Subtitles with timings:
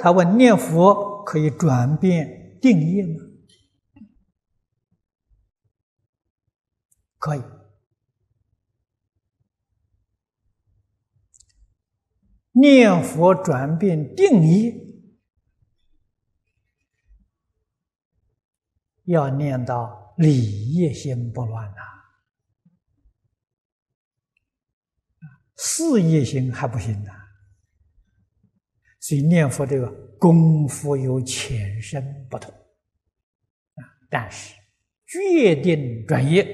[0.00, 3.24] 他问念佛可以转变定业吗？
[7.18, 7.42] 可以。
[12.52, 14.74] 念佛转变定业，
[19.04, 21.82] 要念到理业心不乱呐，
[25.56, 27.25] 事业心还不行呐。
[29.06, 29.88] 所以念佛这个
[30.18, 34.56] 功夫有浅深不同啊，但是
[35.06, 36.44] 决定转业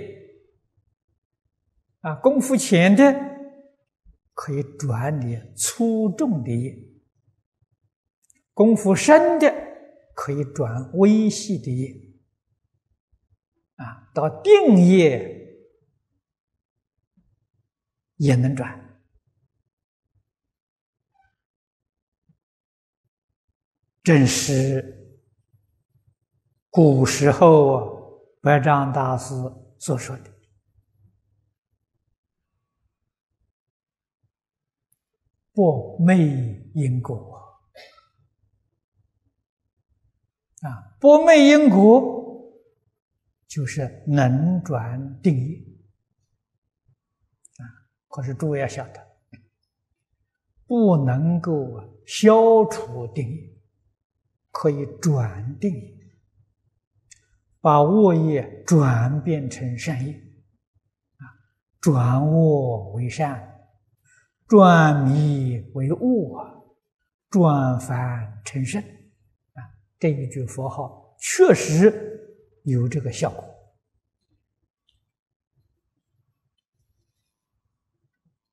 [2.00, 3.32] 啊，功夫浅的。
[4.34, 6.74] 可以转你粗重的业，
[8.54, 9.54] 功夫深的
[10.14, 11.94] 可以转微细的业，
[13.76, 15.54] 啊，到定业
[18.16, 18.81] 也能转。
[24.02, 25.16] 正是
[26.70, 29.34] 古时候白丈大师
[29.78, 30.32] 所说的。
[35.54, 37.60] 不昧因果
[40.62, 40.96] 啊！
[40.98, 42.50] 不昧因果
[43.46, 45.56] 就是能转定业
[47.58, 47.68] 啊！
[48.08, 49.06] 可是诸位要晓得，
[50.66, 53.51] 不能够消除定业，
[54.52, 55.74] 可以转定，
[57.60, 60.12] 把恶业转变成善业
[61.16, 61.26] 啊，
[61.80, 63.48] 转恶为善。
[64.46, 66.54] 转迷为悟啊，
[67.30, 68.82] 转凡成圣
[69.54, 69.64] 啊，
[69.98, 72.20] 这一句佛号确实
[72.64, 73.51] 有这个效果。